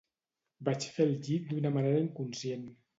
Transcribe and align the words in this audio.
Vaig 0.69 0.87
fer 0.95 1.07
el 1.11 1.15
llit 1.29 1.47
d’una 1.53 1.75
manera 1.79 2.05
inconscient. 2.09 2.69